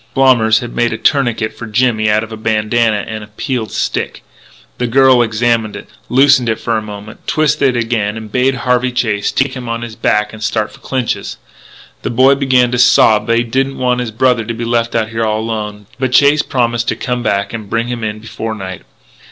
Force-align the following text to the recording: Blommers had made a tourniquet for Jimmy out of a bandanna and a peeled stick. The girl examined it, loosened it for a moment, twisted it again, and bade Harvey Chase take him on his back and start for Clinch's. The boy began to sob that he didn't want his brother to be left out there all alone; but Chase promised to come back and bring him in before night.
Blommers 0.15 0.61
had 0.61 0.75
made 0.75 0.91
a 0.93 0.97
tourniquet 0.97 1.55
for 1.55 1.67
Jimmy 1.67 2.09
out 2.09 2.23
of 2.23 2.31
a 2.31 2.35
bandanna 2.35 3.05
and 3.07 3.23
a 3.23 3.27
peeled 3.27 3.71
stick. 3.71 4.23
The 4.79 4.87
girl 4.87 5.21
examined 5.21 5.75
it, 5.75 5.87
loosened 6.09 6.49
it 6.49 6.59
for 6.59 6.75
a 6.75 6.81
moment, 6.81 7.27
twisted 7.27 7.75
it 7.75 7.79
again, 7.79 8.17
and 8.17 8.31
bade 8.31 8.55
Harvey 8.65 8.91
Chase 8.91 9.31
take 9.31 9.53
him 9.53 9.69
on 9.69 9.83
his 9.83 9.95
back 9.95 10.33
and 10.33 10.41
start 10.41 10.71
for 10.71 10.79
Clinch's. 10.79 11.37
The 12.01 12.09
boy 12.09 12.33
began 12.33 12.71
to 12.71 12.79
sob 12.79 13.27
that 13.27 13.37
he 13.37 13.43
didn't 13.43 13.77
want 13.77 13.99
his 13.99 14.09
brother 14.09 14.43
to 14.43 14.55
be 14.55 14.65
left 14.65 14.95
out 14.95 15.11
there 15.11 15.23
all 15.23 15.39
alone; 15.41 15.85
but 15.99 16.13
Chase 16.13 16.41
promised 16.41 16.87
to 16.87 16.95
come 16.95 17.21
back 17.21 17.53
and 17.53 17.69
bring 17.69 17.87
him 17.87 18.03
in 18.03 18.17
before 18.17 18.55
night. 18.55 18.81